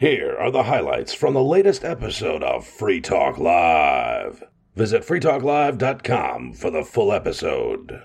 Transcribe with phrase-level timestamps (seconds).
[0.00, 4.42] Here are the highlights from the latest episode of Free Talk Live.
[4.74, 8.04] Visit freetalklive.com for the full episode.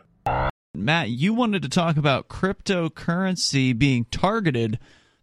[0.74, 4.78] Matt, you wanted to talk about cryptocurrency being targeted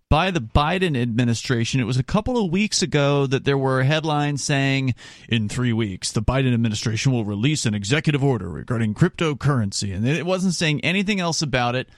[0.08, 1.78] by the Biden administration.
[1.78, 4.94] It was a couple of weeks ago that there were headlines saying
[5.28, 9.94] in three weeks, the Biden administration will release an executive order regarding cryptocurrency.
[9.94, 11.90] And it wasn't saying anything else about it.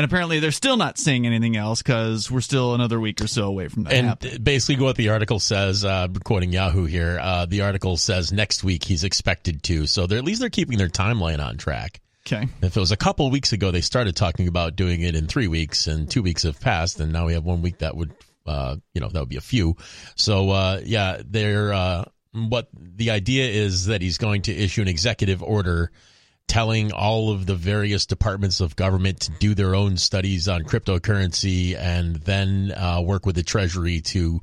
[0.00, 3.44] And apparently, they're still not saying anything else because we're still another week or so
[3.44, 3.92] away from that.
[3.92, 4.42] And happening.
[4.42, 8.82] basically, what the article says, uh, quoting Yahoo here, uh, the article says next week
[8.82, 9.86] he's expected to.
[9.86, 12.00] So they're, at least they're keeping their timeline on track.
[12.26, 12.48] Okay.
[12.62, 15.26] If it was a couple of weeks ago, they started talking about doing it in
[15.26, 18.14] three weeks, and two weeks have passed, and now we have one week that would,
[18.46, 19.76] uh, you know, that would be a few.
[20.14, 24.88] So, uh, yeah, they're uh, what the idea is that he's going to issue an
[24.88, 25.92] executive order
[26.50, 31.76] telling all of the various departments of government to do their own studies on cryptocurrency
[31.78, 34.40] and then uh, work with the Treasury to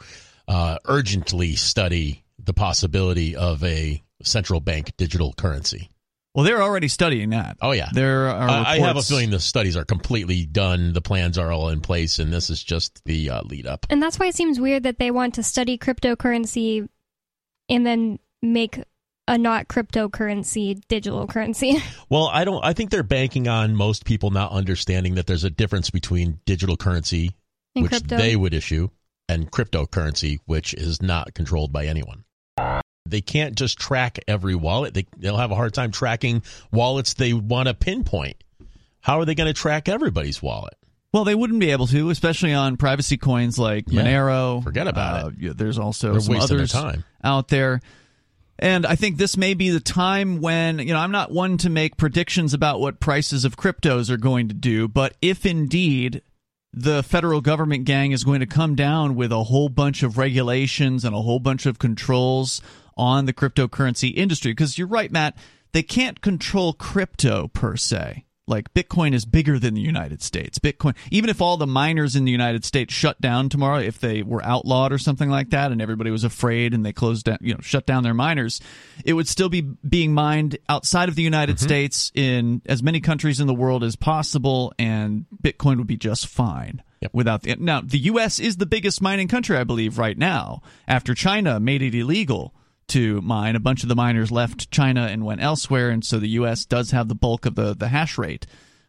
[0.47, 5.89] uh, urgently study the possibility of a central bank digital currency.
[6.33, 7.57] Well, they're already studying that.
[7.61, 8.47] Oh yeah, there are.
[8.49, 10.93] I- I have a feeling the studies are completely done.
[10.93, 13.85] The plans are all in place, and this is just the uh, lead up.
[13.89, 16.87] And that's why it seems weird that they want to study cryptocurrency
[17.67, 18.79] and then make
[19.27, 21.77] a not cryptocurrency digital currency.
[22.09, 22.63] Well, I don't.
[22.63, 26.77] I think they're banking on most people not understanding that there's a difference between digital
[26.77, 27.31] currency,
[27.75, 28.15] And which crypto.
[28.17, 28.87] they would issue,
[29.27, 32.23] and cryptocurrency, which is not controlled by anyone.
[33.05, 34.93] They can't just track every wallet.
[34.93, 38.41] They, they'll have a hard time tracking wallets they want to pinpoint.
[39.01, 40.73] How are they going to track everybody's wallet?
[41.13, 44.01] Well, they wouldn't be able to, especially on privacy coins like Yeah.
[44.03, 44.61] Monero.
[44.63, 47.03] Forget about Uh, yeah, There's also They're some wasting their others time.
[47.23, 47.79] out there.
[48.59, 51.69] And I think this may be the time when, you know, I'm not one to
[51.69, 56.23] make predictions about what prices of cryptos are going to do, but if indeed
[56.73, 61.05] the federal government gang is going to come down with a whole bunch of regulations
[61.05, 62.61] and a whole bunch of controls
[62.95, 65.37] on the cryptocurrency industry, because you're right, Matt,
[65.71, 68.25] they can't control crypto per se.
[68.47, 70.57] Like Bitcoin is bigger than the United States.
[70.57, 74.23] Bitcoin, even if all the miners in the United States shut down tomorrow, if they
[74.23, 77.53] were outlawed or something like that, and everybody was afraid and they closed down, you
[77.53, 78.61] know, shut down their miners,
[79.03, 81.65] it would still be being mined outside of the United mm-hmm.
[81.65, 86.27] States in as many countries in the world as possible, and Bitcoin would be just
[86.27, 86.81] fine
[87.11, 87.55] without the.
[87.57, 88.39] Now, the U.S.
[88.39, 90.61] is the biggest mining country, I believe, right now.
[90.87, 92.53] After China made it illegal
[92.89, 96.29] to mine, a bunch of the miners left China and went elsewhere, and so the
[96.29, 96.65] U.S.
[96.65, 98.45] does have the bulk of the the hash rate,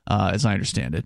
[0.07, 1.05] uh, as I understand it.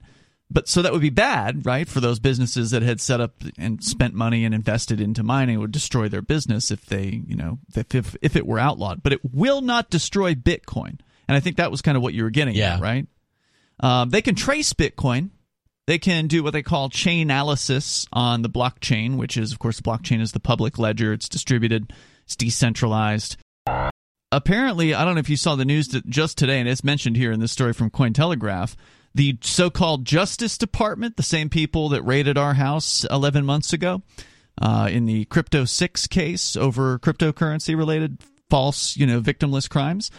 [0.50, 3.82] But so that would be bad, right, for those businesses that had set up and
[3.82, 5.54] spent money and invested into mining.
[5.54, 9.02] It would destroy their business if they, you know, if if, if it were outlawed.
[9.02, 12.22] But it will not destroy Bitcoin, and I think that was kind of what you
[12.22, 12.74] were getting Yeah.
[12.74, 13.06] at, right?
[13.80, 15.30] Um, they can trace Bitcoin.
[15.86, 19.78] They can do what they call chain analysis on the blockchain, which is, of course,
[19.78, 21.12] the blockchain is the public ledger.
[21.12, 21.92] It's distributed,
[22.32, 23.36] it's decentralized.
[24.30, 27.30] Apparently, I don't know if you saw the news just today, and it's mentioned here
[27.30, 28.74] in this story from Cointelegraph.
[29.14, 34.00] The so called Justice Department, the same people that raided our house 11 months ago
[34.60, 40.10] uh, in the Crypto 6 case over cryptocurrency related false, you know, victimless crimes,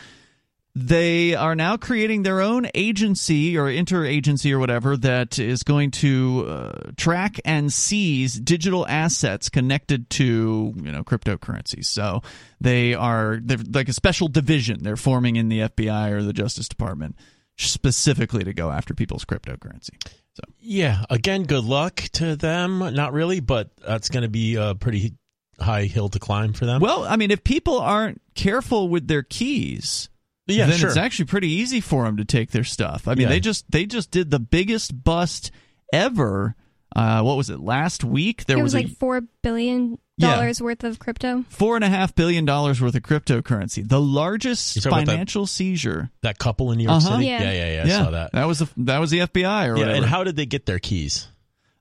[0.75, 6.45] they are now creating their own agency or interagency or whatever that is going to
[6.47, 11.85] uh, track and seize digital assets connected to you know cryptocurrencies.
[11.85, 12.21] So
[12.59, 16.67] they are they're like a special division they're forming in the FBI or the Justice
[16.67, 17.17] Department
[17.55, 19.91] specifically to go after people's cryptocurrency.
[20.33, 22.79] So Yeah, again, good luck to them.
[22.79, 25.13] Not really, but that's going to be a pretty
[25.59, 26.81] high hill to climb for them.
[26.81, 30.09] well, I mean, if people aren't careful with their keys.
[30.47, 30.89] Yeah, then sure.
[30.89, 33.07] it's actually pretty easy for them to take their stuff.
[33.07, 33.29] I mean, Yeah.
[33.29, 35.51] they just they just did the biggest bust
[35.91, 36.55] ever.
[36.95, 38.45] Uh, what was it last week?
[38.45, 40.35] There it was, a like four billion Yeah.
[40.35, 41.43] dollars worth of crypto.
[41.49, 45.11] four and a half billion dollars worth of cryptocurrency, the largest You're talking about that-
[45.13, 46.11] financial seizure.
[46.21, 47.13] that couple in New York Uh-huh.
[47.15, 47.25] City.
[47.25, 47.41] Yeah.
[47.41, 47.99] yeah, yeah, yeah.
[48.01, 48.31] I saw that.
[48.33, 49.91] That was the that was the FBI or Yeah, whatever.
[49.95, 51.27] and how did they get their keys?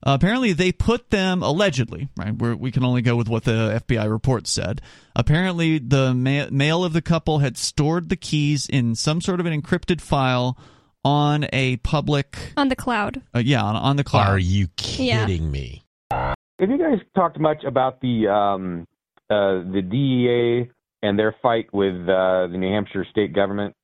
[0.04, 2.08] Uh, apparently, they put them allegedly.
[2.16, 4.80] Right, We're, we can only go with what the FBI report said.
[5.14, 9.46] Apparently, the ma- male of the couple had stored the keys in some sort of
[9.46, 10.58] an encrypted file
[11.04, 13.22] on a public, On the cloud.
[13.34, 14.28] uh, yeah, on, on the cloud.
[14.28, 14.68] Are you
[14.98, 15.24] Yeah.
[15.26, 15.84] kidding me?
[16.10, 18.86] Have you guys talked much about the um,
[19.30, 20.70] uh, the DEA
[21.02, 23.74] and their fight with uh, the New Hampshire state government?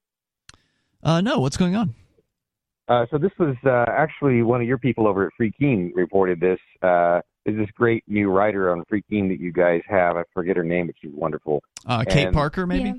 [1.02, 1.94] Uh, no, what's going on?
[2.88, 6.40] Uh, so this was uh, actually one of your people over at Free Keene reported
[6.40, 6.58] this.
[6.82, 10.16] Uh, is this great new writer on Free Keene that you guys have?
[10.16, 11.62] I forget her name, but she's wonderful.
[11.86, 12.88] Uh, Kate And- Parker, maybe.
[12.90, 12.94] Yeah.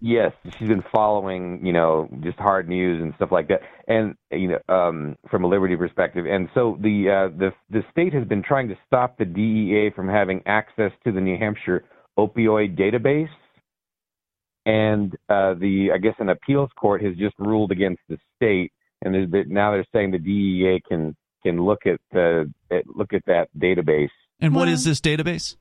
[0.00, 4.46] Yes, she's been following, you know, just hard news and stuff like that, and you
[4.46, 6.24] know, um, from a liberty perspective.
[6.24, 10.08] And so the uh, the the state has been trying to stop the DEA from
[10.08, 11.82] having access to the New Hampshire
[12.16, 13.28] opioid database,
[14.64, 18.70] and uh, the I guess an appeals court has just ruled against the state,
[19.04, 23.48] and now they're saying the DEA can can look at the at, look at that
[23.58, 24.10] database.
[24.40, 25.56] And what is this database?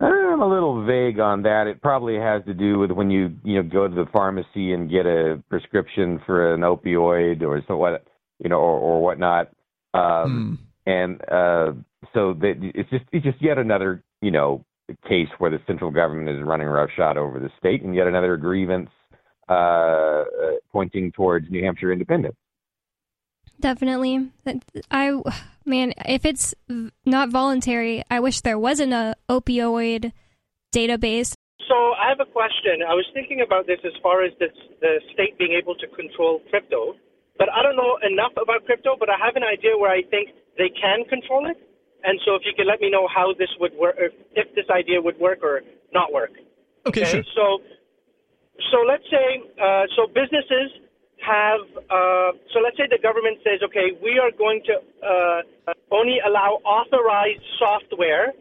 [0.00, 1.66] I'm a little vague on that.
[1.66, 4.90] It probably has to do with when you you know go to the pharmacy and
[4.90, 8.04] get a prescription for an opioid or so what
[8.42, 9.50] you know or, or whatnot.
[9.94, 10.92] Um, mm.
[10.92, 11.72] And uh,
[12.12, 14.64] so that it's just it's just yet another you know
[15.08, 18.90] case where the central government is running roughshod over the state, and yet another grievance
[19.48, 20.24] uh,
[20.72, 22.36] pointing towards New Hampshire independence.
[23.60, 24.30] Definitely.
[24.90, 25.20] I
[25.64, 26.54] man, if it's
[27.06, 30.12] not voluntary, I wish there wasn't a opioid
[30.74, 31.34] database.
[31.68, 32.84] So I have a question.
[32.86, 36.42] I was thinking about this as far as this, the state being able to control
[36.50, 36.94] crypto,
[37.38, 38.96] but I don't know enough about crypto.
[38.98, 41.56] But I have an idea where I think they can control it.
[42.04, 43.96] And so, if you could let me know how this would work,
[44.36, 45.62] if this idea would work or
[45.94, 46.32] not work.
[46.86, 47.10] Okay, okay?
[47.10, 47.24] sure.
[47.34, 47.64] So,
[48.70, 50.70] so let's say, uh, so businesses
[51.18, 56.20] have, uh, so let's say the government says, okay, we are going to uh, only
[56.22, 58.32] allow authorized software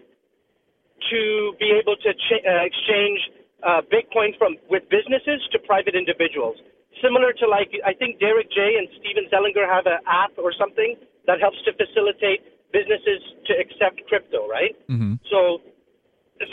[1.09, 1.21] to
[1.59, 3.19] be able to ch- uh, exchange
[3.63, 6.57] uh, Bitcoin from with businesses to private individuals.
[7.01, 10.95] Similar to like, I think Derek J and Steven Zellinger have an app or something
[11.25, 14.75] that helps to facilitate businesses to accept crypto, right?
[14.89, 15.17] Mm-hmm.
[15.31, 15.61] So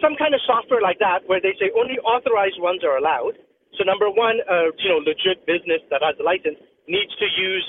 [0.00, 3.36] some kind of software like that where they say only authorized ones are allowed
[3.78, 6.58] so number one, uh, you know, legit business that has a license
[6.88, 7.66] needs to use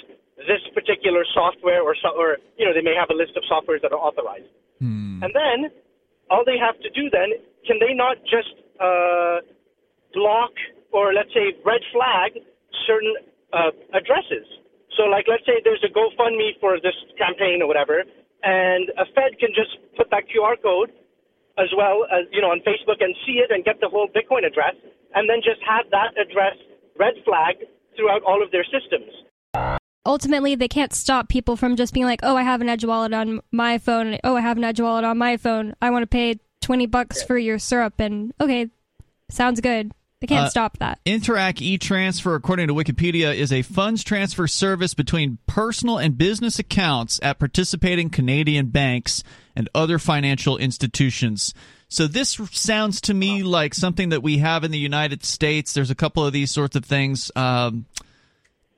[0.48, 3.81] this particular software, or so, or you know, they may have a list of softwares
[3.81, 4.50] that are authorized.
[4.80, 5.21] Hmm.
[5.21, 5.69] And then
[6.30, 7.38] all they have to do then
[7.68, 9.45] can they not just uh,
[10.13, 10.51] block
[10.92, 12.42] or let's say red flag
[12.88, 13.13] certain
[13.54, 14.47] uh, addresses?
[14.97, 18.04] So like let's say there's a GoFundMe for this campaign or whatever,
[18.44, 20.92] and a Fed can just put that QR code
[21.57, 24.45] as well as you know on Facebook and see it and get the whole Bitcoin
[24.45, 24.75] address
[25.16, 26.56] and then just have that address
[27.00, 27.56] red flag
[27.96, 29.12] throughout all of their systems.
[30.06, 33.13] Ultimately, they can't stop people from just being like, "Oh, I have an Edge wallet
[33.13, 34.18] on my phone.
[34.24, 35.75] Oh, I have an Edge wallet on my phone.
[35.81, 38.69] I want to pay twenty bucks for your syrup." And okay,
[39.30, 39.92] sounds good.
[40.21, 41.00] They can't uh, stop that.
[41.03, 47.19] Interac e-transfer, according to Wikipedia, is a funds transfer service between personal and business accounts
[47.23, 49.23] at participating Canadian banks
[49.56, 51.56] and other financial institutions.
[51.89, 55.73] So this sounds to me like something that we have in the United States.
[55.73, 57.31] There's a couple of these sorts of things.
[57.35, 57.88] Um,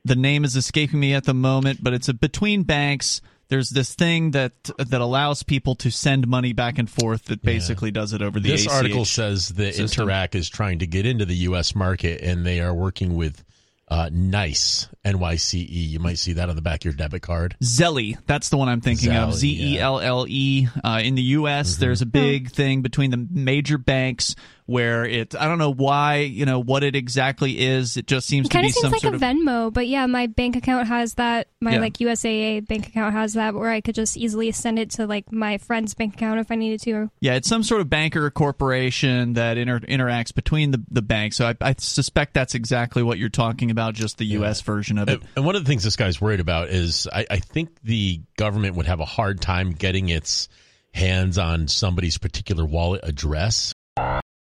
[0.02, 3.20] the name is escaping me at the moment, but it's a between banks.
[3.48, 7.90] There's this thing that that allows people to send money back and forth that basically
[7.90, 7.94] yeah.
[7.94, 8.50] does it over the.
[8.50, 10.08] This ACH article says that system.
[10.08, 11.74] Interac is trying to get into the U.S.
[11.74, 13.44] market, and they are working with
[13.88, 15.64] uh, NYCE, N Y C E.
[15.64, 17.56] You might see that on the back of your debit card.
[17.62, 19.34] Zelle, that's the one I'm thinking Zelle, of.
[19.34, 20.68] Z E L L E.
[20.82, 21.80] Uh, in the U.S., mm-hmm.
[21.80, 24.34] there's a big thing between the major banks
[24.66, 27.96] where it I don't know why you know what it exactly is.
[27.96, 30.06] It just seems it to be seems some like sort a of Venmo, but yeah,
[30.06, 31.48] my bank account has that.
[31.60, 31.80] My yeah.
[31.80, 35.30] like USAA bank account has that, where I could just easily send it to like
[35.30, 37.10] my friend's bank account if I needed to.
[37.20, 41.36] Yeah, it's some sort of banker corporation that inter- interacts between the the banks.
[41.36, 44.60] So I, I, suspect that's exactly what you're talking about, just the U.S.
[44.60, 44.64] Yeah.
[44.64, 45.20] version of it.
[45.36, 48.76] And one of the things this guy's worried about is I, I think the government
[48.76, 50.48] would have a hard time getting its
[50.94, 53.74] hands on somebody's particular wallet address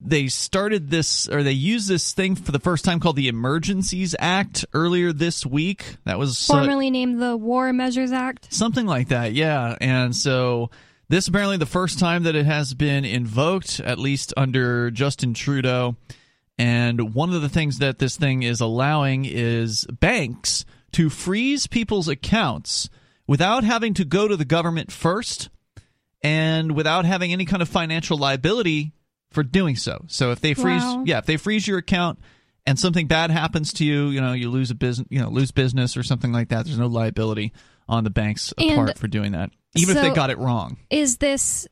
[0.01, 4.15] they started this or they used this thing for the first time called the Emergencies
[4.17, 5.97] Act earlier this week.
[6.05, 8.53] That was formerly uh, named the War Measures Act.
[8.53, 9.75] Something like that, yeah.
[9.81, 10.69] And so
[11.09, 15.95] this apparently the first time that it has been invoked, at least under Justin Trudeau.
[16.57, 22.07] And one of the things that this thing is allowing is banks to freeze people's
[22.07, 22.89] accounts
[23.27, 25.49] without having to go to the government first
[26.21, 28.93] and without having any kind of financial liability
[29.31, 30.05] for doing so.
[30.07, 31.03] So if they freeze, wow.
[31.05, 32.19] yeah, if they freeze your account
[32.65, 35.51] and something bad happens to you, you know, you lose a business, you know, lose
[35.51, 36.65] business or something like that.
[36.65, 37.53] There's no liability
[37.87, 40.77] on the banks apart for doing that, even so if they got it wrong.
[40.89, 41.67] Is this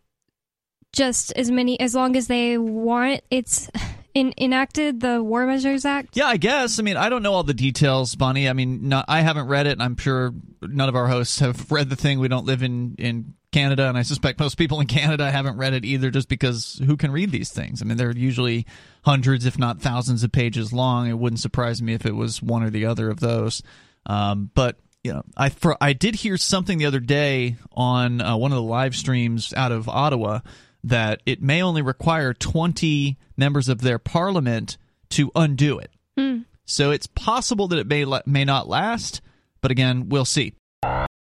[0.94, 3.22] just as many as long as they want?
[3.30, 3.70] It's
[4.14, 6.18] in, enacted the War Measures Act?
[6.18, 6.80] Yeah, I guess.
[6.80, 8.50] I mean, I don't know all the details, Bonnie.
[8.50, 11.72] I mean, not, I haven't read it, and I'm sure none of our hosts have
[11.72, 12.20] read the thing.
[12.20, 15.74] We don't live in in Canada, and I suspect most people in Canada haven't read
[15.74, 17.82] it either, just because who can read these things?
[17.82, 18.66] I mean, they're usually
[19.04, 21.08] hundreds, if not thousands, of pages long.
[21.08, 23.62] It wouldn't surprise me if it was one or the other of those.
[24.06, 28.36] Um, but you know, I for, I did hear something the other day on uh,
[28.36, 30.39] one of the live streams out of Ottawa
[30.84, 34.77] that it may only require 20 members of their parliament
[35.10, 35.92] to undo it.
[36.18, 36.39] Hmm.
[36.66, 39.22] So it's possible that it may may not last,
[39.62, 40.54] but again, we'll see.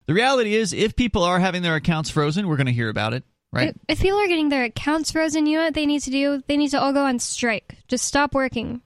[0.07, 3.13] The reality is, if people are having their accounts frozen, we're going to hear about
[3.13, 3.69] it, right?
[3.69, 6.41] If, if people are getting their accounts frozen, you know what they need to do?
[6.47, 7.75] They need to all go on strike.
[7.89, 8.81] Just stop working.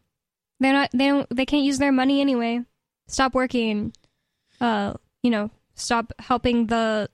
[0.60, 0.90] They're not.
[0.94, 1.28] They don't.
[1.30, 2.62] They can't use their money anyway.
[3.08, 3.94] Stop working.
[4.60, 7.10] Uh, you know, stop helping the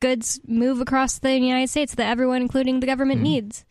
[0.00, 3.64] goods move across the United States that everyone, including the government, needs.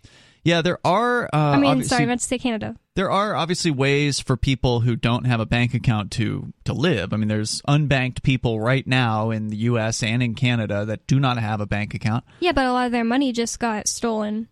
[0.49, 1.25] Yeah, there are.
[1.31, 2.75] Uh, I mean, sorry, I meant to say Canada.
[2.95, 7.13] there are obviously ways for people who don't have a bank account to to live.
[7.13, 10.01] I mean, there's unbanked people right now in the U.S.
[10.01, 12.23] and in Canada that do not have a bank account.
[12.39, 14.47] Yeah, but a lot of their money just got stolen.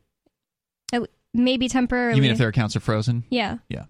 [1.34, 2.16] Maybe temporarily.
[2.16, 3.24] You mean if their accounts are frozen?
[3.30, 3.58] yeah.
[3.70, 3.86] Yeah,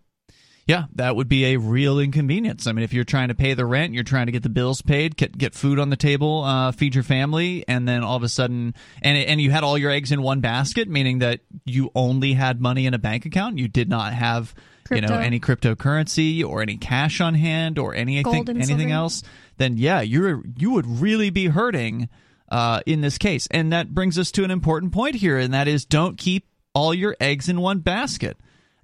[0.96, 2.68] that would be a real inconvenience.
[2.68, 4.82] I mean, if you're trying to pay the rent, you're trying to get the bills
[4.82, 8.24] paid, get get food on the table, uh, feed your family, and then all of
[8.24, 11.90] a sudden, and and you had all your eggs in one basket, meaning that you
[11.96, 14.54] only had money in a bank account, you did not have.
[14.90, 18.94] You know any cryptocurrency or any cash on hand or anything anything silver.
[18.94, 19.22] else,
[19.58, 22.08] then yeah, you're you would really be hurting
[22.50, 23.50] uh, in this case.
[23.52, 26.94] And that brings us to an important point here, and that is don't keep all
[26.94, 28.38] your eggs in one basket.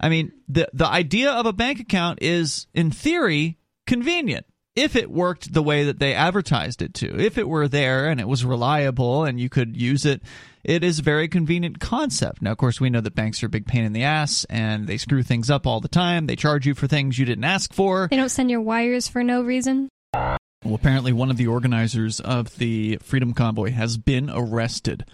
[0.04, 3.58] I mean, the the idea of a bank account is, in theory,
[3.88, 4.46] convenient
[4.76, 7.18] if it worked the way that they advertised it to.
[7.18, 10.22] If it were there and it was reliable and you could use it,
[10.64, 12.42] it is a very convenient concept.
[12.42, 14.88] Now, of course, we know that banks are a big pain in the ass and
[14.88, 16.28] they screw things up all the time.
[16.28, 18.10] They charge you for things you didn't ask for.
[18.10, 19.88] They don't send your wires for no reason.
[20.14, 25.06] Well, apparently, one of the organizers of the Freedom Convoy has been arrested.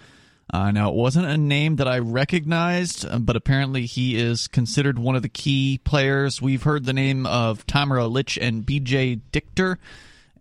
[0.52, 4.98] Uh, now, it wasn't a name that I recognized, uh, but apparently he is considered
[4.98, 6.42] one of the key players.
[6.42, 9.78] We've heard the name of Tamara Lich and BJ Dichter,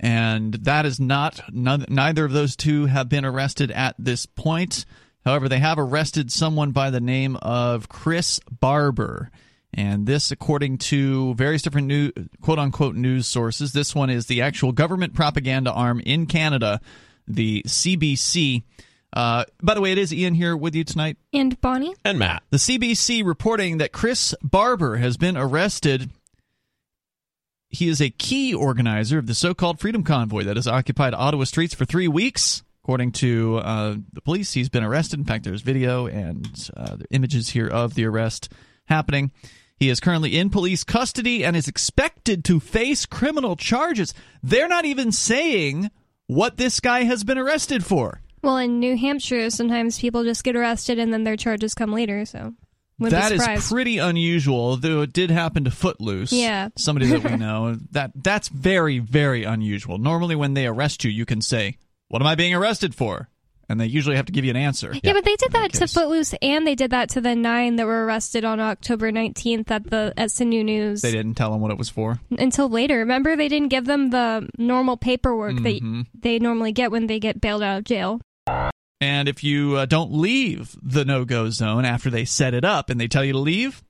[0.00, 4.86] and that is not, neither of those two have been arrested at this point.
[5.26, 9.30] However, they have arrested someone by the name of Chris Barber.
[9.74, 14.40] And this, according to various different new quote unquote news sources, this one is the
[14.40, 16.80] actual government propaganda arm in Canada,
[17.26, 18.62] the CBC.
[19.12, 21.16] Uh, by the way, it is Ian here with you tonight.
[21.32, 21.94] And Bonnie?
[22.04, 22.42] And Matt.
[22.50, 26.10] The CBC reporting that Chris Barber has been arrested.
[27.70, 31.44] He is a key organizer of the so called Freedom Convoy that has occupied Ottawa
[31.44, 32.62] streets for three weeks.
[32.84, 35.18] According to uh, the police, he's been arrested.
[35.18, 38.50] In fact, there's video and uh, the images here of the arrest
[38.86, 39.30] happening.
[39.76, 44.14] He is currently in police custody and is expected to face criminal charges.
[44.42, 45.90] They're not even saying
[46.26, 48.22] what this guy has been arrested for.
[48.42, 52.24] Well, in New Hampshire, sometimes people just get arrested and then their charges come later,
[52.24, 52.54] so
[52.98, 56.32] wouldn't That is pretty unusual, though it did happen to Footloose.
[56.32, 56.68] Yeah.
[56.76, 57.76] Somebody that we know.
[57.92, 59.98] that that's very, very unusual.
[59.98, 61.76] Normally when they arrest you, you can say,
[62.08, 63.28] What am I being arrested for?
[63.70, 64.94] And they usually have to give you an answer.
[65.02, 65.86] yeah, but they did that to.
[65.86, 69.90] Footloose, and they did that to the nine that were arrested on October 19th at
[69.90, 71.02] the at Sinew News.
[71.02, 72.18] They didn't tell them what it was for.
[72.38, 73.00] Until later.
[73.00, 76.04] Remember, they didn't give them the normal paperwork Mhm.
[76.04, 78.22] that they normally get when they get bailed out of jail.
[79.00, 82.90] And if you uh, don't leave the no go zone after they set it up
[82.90, 83.82] and they tell you to leave,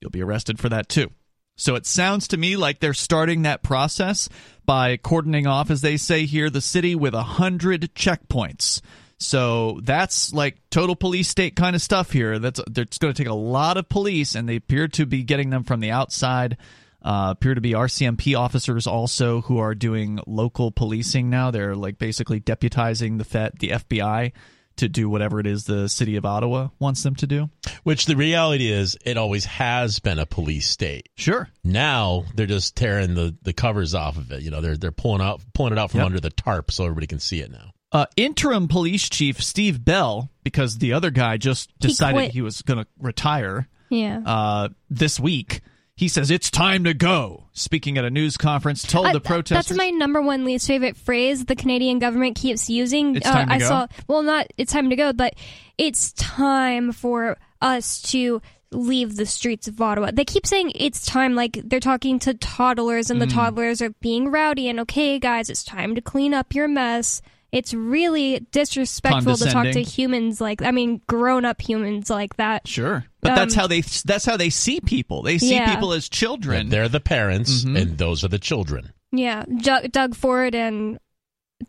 [0.00, 1.10] you'll be arrested for that too.
[1.56, 4.28] So it sounds to me like they're starting that process
[4.64, 8.80] by cordoning off, as they say here, the city with a hundred checkpoints.
[9.18, 12.38] So that's like total police state kind of stuff here.
[12.38, 15.50] That's it's going to take a lot of police, and they appear to be getting
[15.50, 16.56] them from the outside.
[17.02, 21.50] Uh, appear to be RCMP officers also who are doing local policing now.
[21.50, 24.32] They're like basically deputizing the Fed, the FBI
[24.76, 27.50] to do whatever it is the city of Ottawa wants them to do.
[27.82, 31.08] Which the reality is, it always has been a police state.
[31.16, 31.48] Sure.
[31.64, 34.42] Now they're just tearing the, the covers off of it.
[34.42, 36.06] You know, they're they're pulling out pulling it out from Yep.
[36.06, 37.72] under the tarp so everybody can see it now.
[37.92, 42.32] Uh, interim police chief Steve Bell, because the other guy just decided quit.
[42.32, 44.20] he was going to retire Yeah.
[44.24, 45.60] uh, this week.
[46.00, 47.44] He says it's time to go.
[47.52, 49.68] Speaking at a news conference, told I- the protesters.
[49.68, 53.16] That's my number one least favorite phrase the Canadian government keeps using.
[53.16, 53.66] It's time to I go?
[53.68, 55.34] saw well not it's time to go, but
[55.76, 58.40] it's time for us to
[58.72, 60.10] leave the streets of Ottawa.
[60.10, 63.34] They keep saying it's time like they're talking to toddlers and the Mm.
[63.34, 67.20] toddlers are being rowdy and okay guys, it's time to clean up your mess.
[67.52, 72.68] It's really disrespectful to talk to humans like I mean grown up humans like that.
[72.68, 75.22] Sure, but that's Um, how they that's how they see people.
[75.22, 75.74] They see Yeah.
[75.74, 76.68] people as children.
[76.68, 77.80] They're the parents, Mhm.
[77.80, 78.92] and those are the children.
[79.12, 80.98] Yeah, Ju- Doug Ford and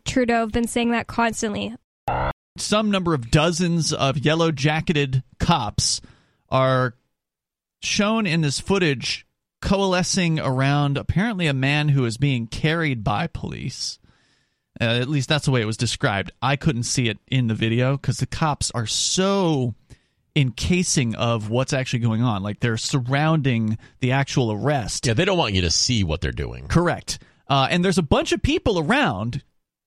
[0.04, 1.74] Trudeau have been saying that constantly.
[2.56, 6.00] Some number of dozens of yellow jacketed cops
[6.48, 6.94] are
[7.82, 9.26] shown in this footage
[9.60, 13.98] coalescing around apparently a man who is being carried by police.
[14.82, 16.32] Uh, at least that's the way it was described.
[16.42, 19.74] I couldn't see it in the video because the cops are so
[20.34, 22.42] encasing of what's actually going on.
[22.42, 25.06] Like they're surrounding the actual arrest.
[25.06, 26.66] Yeah, they don't want you to see what they're doing.
[26.68, 27.18] Correct.
[27.48, 29.42] Uh, and there's a bunch of people around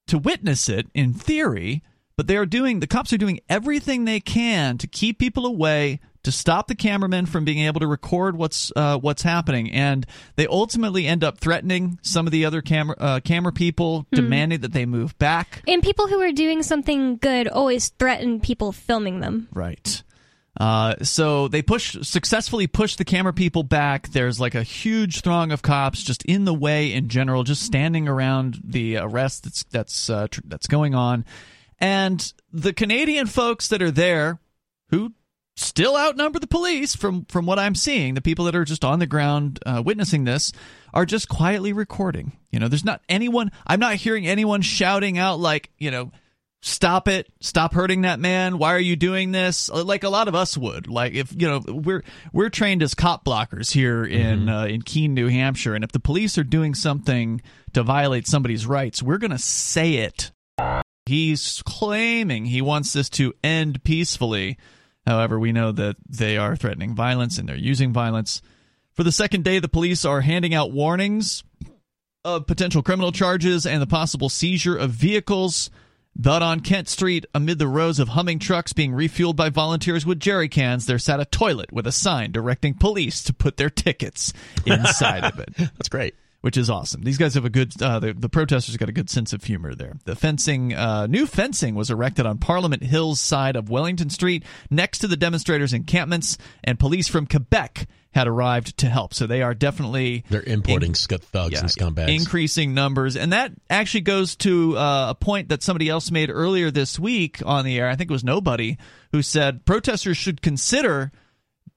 [0.08, 1.84] to witness it in theory,
[2.16, 6.00] but they are doing the cops are doing everything they can to keep people away,
[6.26, 10.06] to stop the cameramen from being able to record what's uh, what's happening, and
[10.36, 14.74] they ultimately end up threatening some of the other camera uh, camera people, demanding that
[14.74, 15.62] they move back.
[15.68, 19.48] And people who are doing something good always threaten people filming them.
[19.54, 20.04] Right.
[20.58, 24.08] Uh, so they push successfully push the camera people back.
[24.10, 28.08] There's like a huge throng of cops just in the way in general, just standing
[28.08, 31.26] around the arrest that's that's uh, tr- that's going on,
[31.80, 34.40] and the Canadian folks that are there,
[34.90, 35.12] who
[35.56, 39.00] still outnumber the police from from what I'm seeing, the people that are just on
[39.00, 40.52] the ground uh, witnessing this
[40.94, 42.34] are just quietly recording.
[42.52, 43.52] You know, there's not anyone.
[43.66, 46.12] I'm not hearing anyone shouting out like you know
[46.62, 49.70] stop it stop hurting that man why are you doing this?
[49.70, 50.88] Uh, like a lot of us would.
[50.88, 55.14] Like if you know we're we're trained as cop blockers here in uh, in Keene
[55.14, 55.76] New Hampshire.
[55.76, 57.42] And if the police are doing something
[57.74, 60.32] to violate somebody's rights we're going to say it.
[61.06, 64.58] He's claiming he wants this to end peacefully
[65.06, 68.42] however we know that they are threatening violence and they're using violence.
[68.94, 71.44] For the second day the police are handing out warnings
[72.24, 75.70] of potential criminal charges and the possible seizure of vehicles.
[76.18, 80.20] But on Kent Street, amid the rows of humming trucks being refueled by volunteers with
[80.20, 84.32] jerry cans, there sat a toilet with a sign directing police to put their tickets
[84.66, 86.16] inside of it, That's great.
[86.46, 87.02] Which is awesome.
[87.02, 87.82] These guys have a good.
[87.82, 89.94] Uh, the, the protesters got a good sense of humor there.
[90.04, 95.00] The fencing, uh, new fencing, was erected on Parliament Hill's side of Wellington Street, next
[95.00, 99.16] to the demonstrators' encampments, and police from Quebec had arrived to help.
[99.16, 102.16] So they are definitely They're importing scut thugs yeah, and scumbags.
[102.16, 106.70] increasing numbers, and that actually goes to uh, a point that somebody else made earlier
[106.70, 107.90] this week on the air.
[107.90, 108.78] I think it was nobody
[109.12, 111.12] who said protesters should consider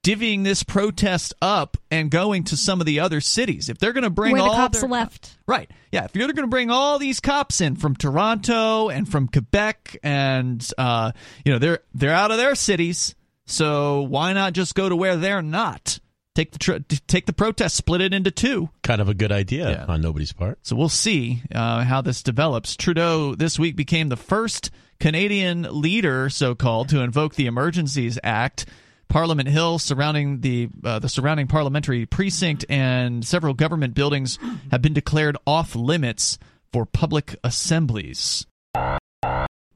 [0.04, 4.04] divvying this protest up and going to some of the other cities if they're going
[4.04, 5.36] to bring Where the all cops their- left.
[5.46, 5.70] Right.
[5.92, 6.04] Yeah.
[6.04, 10.66] If you're going to bring all these cops in from Toronto and from Quebec, and
[10.78, 11.12] uh,
[11.44, 13.14] you know they're they're out of their cities,
[13.46, 15.98] so why not just go to where they're not?
[16.34, 18.68] Take the tr- take the protest, split it into two.
[18.84, 19.84] kind of a good idea Yeah.
[19.88, 20.58] on nobody's part.
[20.62, 22.76] So we'll see uh, how this develops.
[22.76, 28.66] Trudeau this week became the first Canadian leader, so called, to invoke the Emergencies Act.
[29.08, 34.38] Parliament Hill, surrounding the uh, the surrounding parliamentary precinct, and several government buildings
[34.70, 36.38] have been declared off limits
[36.72, 38.46] for public assemblies.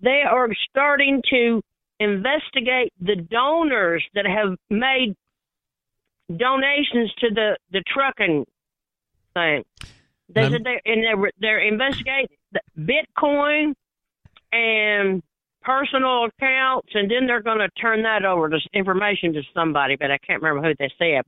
[0.01, 1.63] they are starting to
[1.99, 5.15] investigate the donors that have made
[6.29, 8.45] donations to the the trucking
[9.35, 9.65] thing.
[10.29, 12.29] They said they and they're they're investigating
[12.79, 13.75] Bitcoin
[14.53, 15.23] and
[15.63, 20.11] personal accounts, and then they're going to turn that over to information to somebody, but
[20.11, 21.25] I can't remember who they said.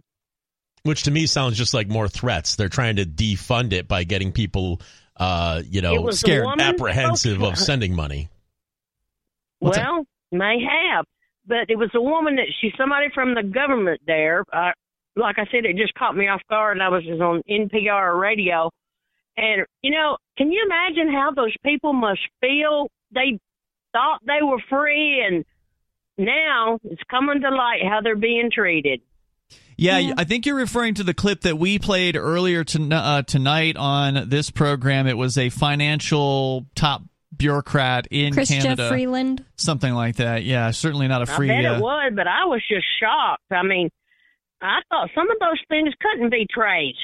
[0.82, 2.56] Which to me sounds just like more threats.
[2.56, 4.82] They're trying to defund it by getting people,
[5.16, 8.28] uh, you know, scared, apprehensive of sending money.
[9.60, 11.06] What's well, may have,
[11.46, 14.44] but it was a woman that she's somebody from the government there.
[14.52, 14.72] Uh,
[15.16, 16.76] like I said, it just caught me off guard.
[16.76, 18.70] and I was just on NPR radio,
[19.38, 22.88] and you know, can you imagine how those people must feel?
[23.10, 23.38] They
[23.94, 25.44] thought they were free, and
[26.18, 29.00] now it's coming to light how they're being treated.
[29.76, 33.76] Yeah, I think you're referring to the clip that we played earlier to, uh, tonight
[33.76, 35.06] on this program.
[35.06, 37.02] It was a financial top
[37.36, 39.44] bureaucrat in Chrystia Canada, Freeland.
[39.56, 40.44] something like that.
[40.44, 41.50] Yeah, certainly not a free.
[41.50, 43.42] I bet uh, it would, but I was just shocked.
[43.50, 43.90] I mean,
[44.60, 46.98] I thought some of those things couldn't be traced.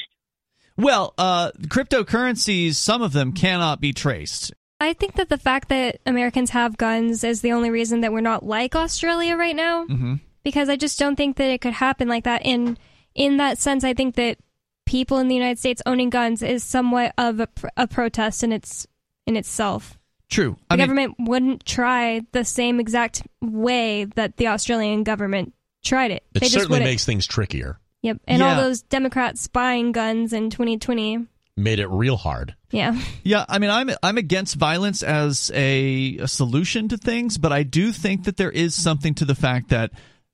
[0.77, 4.53] Well, uh, cryptocurrencies, some of them cannot be traced.
[4.81, 8.21] I think that the fact that Americans have guns is the only reason that we're
[8.21, 9.85] not like Australia right now.
[9.85, 12.45] hmm Because I just don't think that it could happen like that.
[12.47, 12.79] And
[13.15, 14.39] in that sense, I think that
[14.87, 18.53] people in the United States owning guns is somewhat of a, pr- a protest in
[18.53, 18.87] its
[19.27, 19.99] in itself.
[20.31, 20.57] True.
[20.69, 25.53] The I mean, government wouldn't try the same exact way that the Australian government
[25.85, 26.25] tried it.
[26.35, 26.91] It they certainly wouldn't.
[26.91, 27.79] makes things trickier.
[28.03, 28.21] Yep.
[28.27, 31.27] And all those Democrats buying guns in 2020.
[31.63, 32.55] Made it real hard.
[32.71, 33.01] Yeah.
[33.23, 33.45] yeah.
[33.49, 37.93] I mean, I'm I'm against violence as a, a solution to things, but I do
[37.93, 39.91] think that there is something to the fact that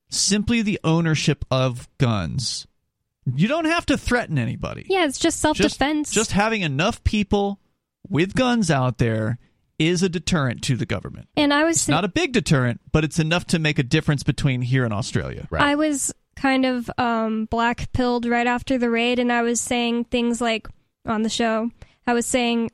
[0.09, 2.67] simply the ownership of guns,
[3.35, 4.87] you don't have to threaten anybody.
[4.89, 6.13] Yeah, it's just self-defense.
[6.13, 7.59] Just having enough people
[8.09, 9.39] with guns out there
[9.79, 11.29] is a deterrent to the government.
[11.37, 14.23] and I was It's not a big deterrent, but it's enough to make a difference
[14.23, 15.47] between here and Australia.
[15.51, 15.63] Right.
[15.63, 20.05] I was kind of um, black pilled right after the raid, and I was saying
[20.05, 20.69] things like
[21.07, 21.71] on the show,
[22.07, 22.71] I was saying,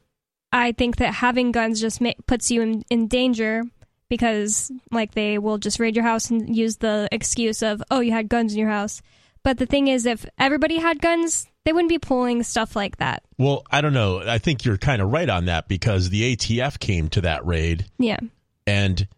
[0.52, 3.62] I think that having guns just ma- puts you in, in danger
[4.08, 8.12] because like they will just raid your house and use the excuse of oh you
[8.12, 9.00] had guns in your house.
[9.42, 13.22] But the thing is, if everybody had guns, they wouldn't be pulling stuff like that.
[13.38, 14.20] Well, I don't know.
[14.20, 17.86] I think you're kind of right on that because the ATF came to that raid
[17.98, 18.18] Yeah.
[18.66, 19.08] and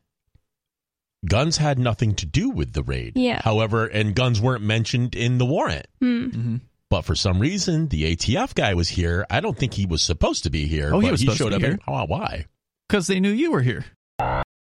[1.27, 3.15] guns had nothing to do with the raid.
[3.17, 3.41] Yeah.
[3.43, 5.87] However, and guns weren't mentioned in the warrant.
[6.01, 6.57] Hmm.
[6.95, 9.27] But for some reason, the ATF guy was here.
[9.29, 10.95] I don't think he was supposed to be here.
[10.95, 11.79] Oh, he but was supposed to showed be up here.
[11.89, 12.47] Oh, why- Why?
[12.89, 13.85] Because they knew you were here.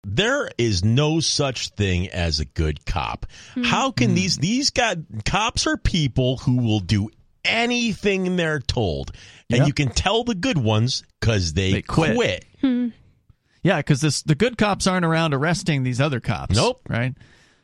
[0.05, 3.27] There is no such thing as a good cop.
[3.55, 3.65] Hmm.
[3.65, 4.15] How can hmm.
[4.15, 7.11] these these guys cops are people who will do
[7.45, 9.11] anything they're told,
[9.51, 9.67] and Yep.
[9.67, 12.15] you can tell the good ones because they, They quit.
[12.15, 12.45] quit.
[12.61, 12.89] Hmm.
[13.65, 16.55] Yeah, because this the good cops aren't around arresting these other cops.
[16.55, 16.83] Nope.
[16.89, 17.13] Right?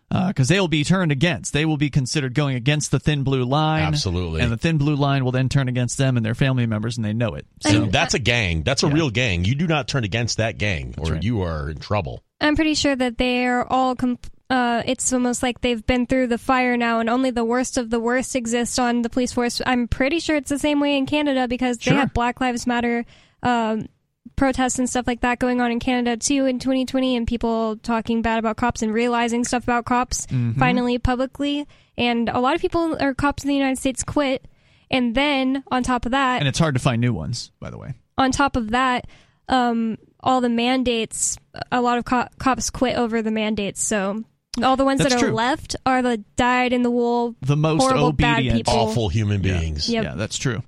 [0.08, 1.52] Because they will be turned against.
[1.52, 3.82] They will be considered going against the thin blue line.
[3.82, 4.40] Absolutely.
[4.40, 7.04] And the thin blue line will then turn against them and their family members, and
[7.04, 7.46] they know it.
[7.60, 8.62] So, And that's a gang.
[8.62, 9.44] That's a real gang.
[9.44, 11.22] You do not turn against that gang, or right.
[11.22, 12.22] you are in trouble.
[12.40, 13.96] I'm pretty sure that they're all.
[13.96, 17.76] Comp- uh, it's almost like they've been through the fire now, and only the worst
[17.76, 19.60] of the worst exist on the police force.
[19.66, 21.94] I'm pretty sure it's the same way in Canada because they Sure.
[21.98, 23.04] have Black Lives Matter
[23.42, 23.88] um,
[24.36, 28.22] protests and stuff like that going on in Canada too in 2020, and people talking
[28.22, 30.58] bad about cops and realizing stuff about cops Mm-hmm.
[30.58, 31.66] finally publicly.
[31.98, 34.44] And a lot of people or cops in the United States quit,
[34.90, 37.78] and then on top of that, and it's hard to find new ones, by the
[37.78, 37.94] way.
[38.18, 39.06] on top of that,
[39.48, 41.38] um, all the mandates,
[41.72, 43.82] a lot of co- cops quit over the mandates.
[43.82, 44.22] So
[44.62, 45.34] all the ones That's that are true.
[45.34, 48.56] left are the dyed in the wool, The most horrible bad obedient.
[48.66, 48.74] people.
[48.74, 49.58] Awful human Yeah.
[49.60, 49.88] beings.
[49.88, 50.04] Yep.
[50.04, 50.62] Yeah, that's true.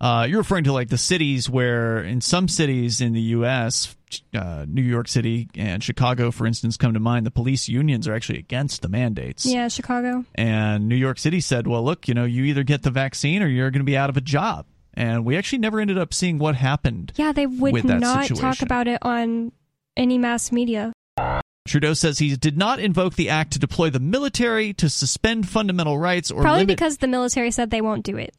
[0.00, 3.96] Uh, you're referring to like the cities where, in some cities in the U.S.,
[4.34, 7.24] uh, New York City and Chicago, for instance, come to mind.
[7.26, 9.46] The police unions are actually against the mandates.
[9.46, 10.24] Yeah, Chicago.
[10.34, 13.46] And New York City said, well, look, you know, you either get the vaccine or
[13.48, 14.66] you're going to be out of a job.
[14.94, 17.12] And we actually never ended up seeing what happened.
[17.16, 19.52] Yeah, they would not talk about it on
[19.96, 20.92] any mass media.
[21.66, 25.98] Trudeau says he did not invoke the act to deploy the military to suspend fundamental
[25.98, 26.76] rights or Probably limit.
[26.76, 28.34] because the military said they won't do it.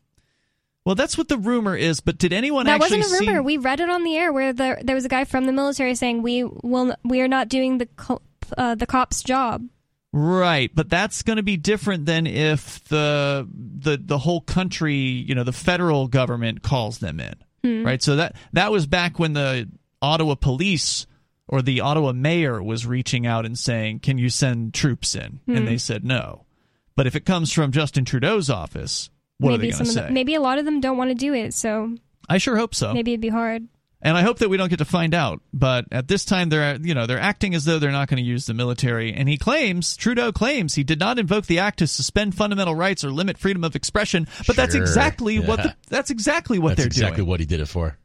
[0.87, 1.99] Well, that's what the rumor is.
[1.99, 3.39] But did anyone that actually wasn't a rumor.
[3.41, 3.45] see?
[3.45, 5.95] We read it on the air where there there was a guy from the military
[5.95, 8.21] saying we will we are not doing the co-
[8.57, 9.67] uh, the cop's job.
[10.13, 15.35] Right, but that's going to be different than if the the the whole country, you
[15.35, 17.83] know, the federal government calls them in.
[17.83, 18.01] Right?
[18.01, 19.69] So that that was back when the
[20.01, 21.05] Ottawa police
[21.49, 25.67] or the Ottawa mayor was reaching out and saying, "Can you send troops in?" And
[25.67, 26.45] they said no.
[26.95, 29.85] But if it comes from Justin Trudeau's office, what maybe are they going to some
[29.93, 29.99] say?
[30.01, 31.95] of them, maybe a lot of them don't want to do it, so
[32.29, 32.93] I sure hope so.
[32.93, 33.67] maybe it'd be hard.
[33.99, 35.41] And I hope that we don't get to find out.
[35.51, 38.27] But at this time, they're you know they're acting as though they're not going to
[38.29, 39.11] use the military.
[39.11, 43.03] And he claims Trudeau claims he did not invoke the act to suspend fundamental rights
[43.03, 44.27] or limit freedom of expression.
[44.45, 44.83] But that's Sure.
[44.83, 46.97] exactly what the, that's exactly what That's they're doing.
[47.07, 47.29] exactly doing.
[47.29, 47.97] what he did it for.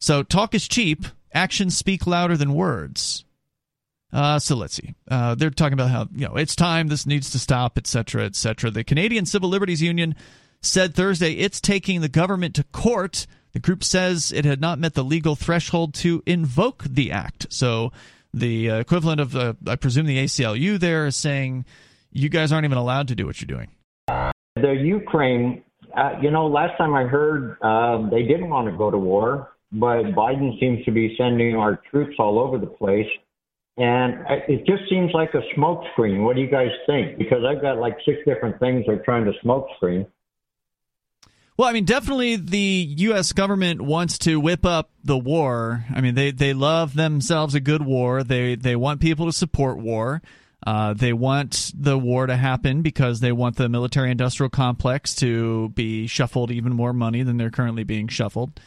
[0.00, 1.04] So talk is cheap.
[1.32, 3.24] Actions speak louder than words.
[4.16, 4.94] Uh, so let's see.
[5.10, 6.88] Uh, they're talking about how you know it's time.
[6.88, 8.70] This needs to stop, etc., etc.
[8.70, 10.14] The Canadian Civil Liberties Union
[10.62, 13.26] said Thursday it's taking the government to court.
[13.52, 17.46] The group says it had not met the legal threshold to invoke the act.
[17.50, 17.92] So
[18.32, 21.66] the uh, equivalent of, uh, I presume, the ACLU there is saying
[22.10, 23.68] you guys aren't even allowed to do what you're doing.
[24.56, 25.62] The Ukraine,
[25.94, 29.52] uh, you know, last time I heard uh, they didn't want to go to war,
[29.72, 33.06] but Biden seems to be sending our troops all over the place.
[33.78, 36.22] And it just seems like a smokescreen.
[36.22, 37.18] What do you guys think?
[37.18, 40.06] Because I've got like six different things they're trying to smokescreen.
[41.58, 43.32] Well, I mean, definitely the U.S.
[43.32, 45.84] government wants to whip up the war.
[45.94, 48.22] I mean, they, they love themselves a good war.
[48.22, 50.20] They they want people to support war.
[50.66, 56.06] Uh, they want the war to happen because they want the military-industrial complex to be
[56.06, 58.58] shuffled even more money than they're currently being shuffled.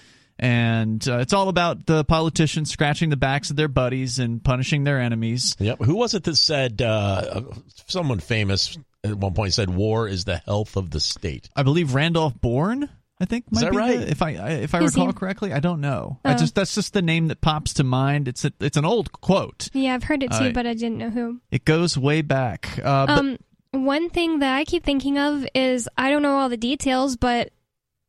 [0.41, 4.85] And uh, it's all about the politicians scratching the backs of their buddies and punishing
[4.85, 5.55] their enemies.
[5.59, 5.81] Yep.
[5.83, 6.81] Who was it that said?
[6.81, 7.41] Uh,
[7.87, 11.93] someone famous at one point said, "War is the health of the state." I believe
[11.93, 12.89] Randolph Bourne.
[13.21, 13.99] I think Is might that be right?
[13.99, 16.19] the- if I I- if I Is he- recall correctly, I don't know.
[16.23, 16.37] I Oh.
[16.37, 18.29] just that's just the name that pops to mind.
[18.29, 19.69] It's a, it's an old quote.
[19.73, 21.41] Yeah, I've heard it too, Uh, but I didn't know who.
[21.51, 22.79] It goes way back.
[22.81, 23.37] Uh, but Um,
[23.71, 27.51] one thing that I keep thinking of is I don't know all the details, but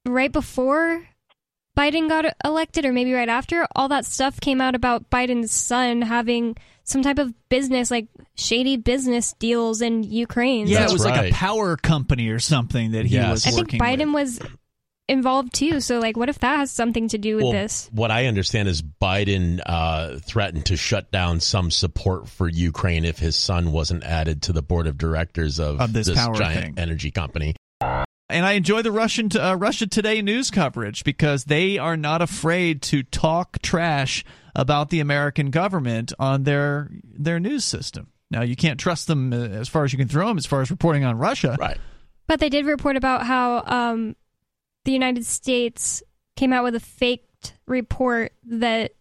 [0.06, 1.02] right before
[1.80, 6.02] Biden got elected, or maybe right after, all that stuff came out about Biden's son
[6.02, 10.66] having some type of business, like shady business deals in Ukraine.
[10.66, 13.30] yeah, That's it was like a power company or something that he Yes.
[13.30, 14.40] was I think Biden with.
[14.40, 14.40] was
[15.08, 15.80] involved too.
[15.80, 17.88] So, like, what if that has something to do with Well, this?
[17.92, 23.18] What I understand is Biden uh, threatened to shut down some support for Ukraine if
[23.18, 26.74] his son wasn't added to the board of directors of, Of this power giant thing.
[26.78, 27.54] energy company.
[28.30, 32.80] And I enjoy the Russian uh, Russia Today news coverage because they are not afraid
[32.82, 38.12] to talk trash about the American government on their their news system.
[38.30, 40.60] Now you can't trust them uh, as far as you can throw them as far
[40.62, 41.56] as reporting on Russia.
[41.58, 41.78] Right.
[42.26, 44.14] But they did report about how um,
[44.84, 46.02] the United States
[46.36, 48.92] came out with a faked report that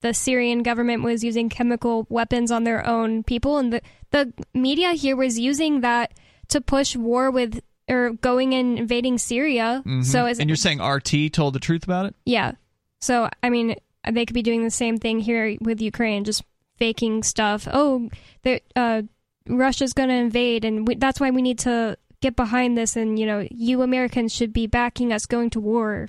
[0.00, 4.92] the Syrian government was using chemical weapons on their own people, and the the media
[4.92, 6.14] here was using that
[6.48, 9.82] to push war with or going and invading Syria.
[9.86, 10.04] Mhm.
[10.04, 12.14] So is and you're saying RT told the truth about it?
[12.24, 12.52] yeah.
[13.00, 13.76] So I mean,
[14.10, 16.42] they could be doing the same thing here with Ukraine, just
[16.78, 17.68] faking stuff.
[17.70, 18.08] Oh,
[18.42, 19.02] that uh,
[19.46, 22.96] Russia's going to invade, and we, that's why we need to get behind this.
[22.96, 26.08] And you know, you Americans should be backing us going to war.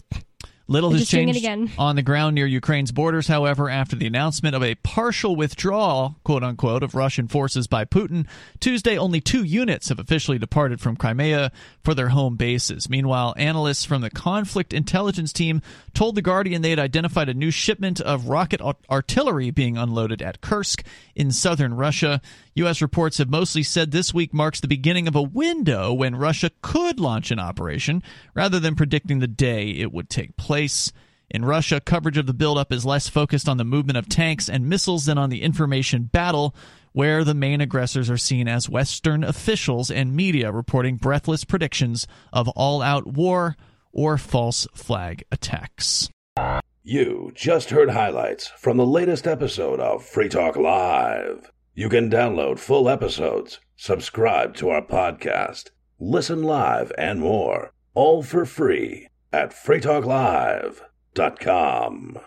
[0.68, 1.72] Little They're has just doing it changed again.
[1.78, 6.44] on the ground near Ukraine's borders, however, after the announcement of a partial withdrawal, quote
[6.44, 8.26] unquote, of Russian forces by Putin.
[8.60, 11.52] Tuesday, only two units have officially departed from Crimea
[11.84, 12.90] for their home bases.
[12.90, 15.62] Meanwhile, analysts from the conflict intelligence team
[15.94, 20.22] told The Guardian they had identified a new shipment of rocket ar- artillery being unloaded
[20.24, 20.84] at Kursk
[21.16, 22.22] in southern Russia.
[22.56, 22.82] U.S.
[22.82, 27.00] reports have mostly said this week marks the beginning of a window when Russia could
[27.00, 28.02] launch an operation,
[28.34, 30.94] rather than predicting the day it would take place.
[31.30, 34.70] In Russia, coverage of the buildup is less focused on the movement of tanks and
[34.70, 36.56] missiles than on the information battle,
[36.94, 42.48] where the main aggressors are seen as Western officials and media reporting breathless predictions of
[42.56, 43.58] all out war
[43.92, 46.10] or false flag attacks.
[46.82, 51.52] You just heard highlights from the latest episode of Free Talk Live.
[51.74, 58.46] You can download full episodes, subscribe to our podcast, listen live, and more, all for
[58.46, 62.20] free at freetalklive.com.